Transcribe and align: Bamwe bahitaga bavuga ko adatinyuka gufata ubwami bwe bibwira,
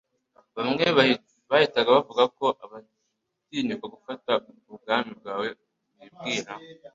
Bamwe 0.55 0.85
bahitaga 1.49 1.89
bavuga 1.97 2.23
ko 2.37 2.45
adatinyuka 2.63 3.85
gufata 3.95 4.31
ubwami 4.73 5.11
bwe 5.19 5.33
bibwira, 5.97 6.51